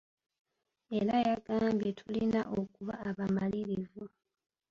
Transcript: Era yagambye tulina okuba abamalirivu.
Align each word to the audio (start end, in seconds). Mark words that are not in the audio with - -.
Era 0.99 1.15
yagambye 1.27 1.89
tulina 1.99 2.41
okuba 2.59 2.93
abamalirivu. 3.09 4.03